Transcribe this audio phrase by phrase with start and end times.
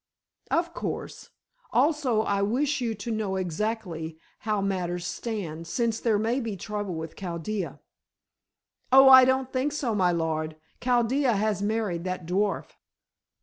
[0.49, 1.29] "Of course.
[1.71, 6.95] Also I wish you to know exactly how matters stand, since there may be trouble
[6.95, 7.79] with Chaldea."
[8.91, 10.55] "Oh, I don't think so, my lord.
[10.81, 12.77] Chaldea has married that dwarf."